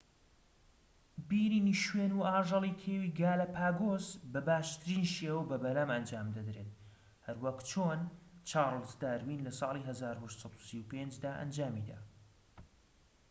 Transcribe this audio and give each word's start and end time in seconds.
بینینی 1.29 1.73
شوێن 1.83 2.11
و 2.15 2.25
ئاژەڵی 2.29 2.77
کێوی 2.81 3.15
گالەپاگۆس 3.19 4.05
بە 4.31 4.39
باشترین 4.47 5.05
شێوە 5.15 5.43
بە 5.49 5.57
بەلەم 5.63 5.89
ئەنجام 5.95 6.27
دەدرێت، 6.37 6.71
هەروەک 7.25 7.59
چۆن 7.69 7.99
چارڵز 8.49 8.91
داروین 9.01 9.41
لە 9.47 9.51
ساڵی 9.59 9.83
1835 9.91 11.11
دا 11.23 11.31
ئەنجامیدا‎ 11.39 11.99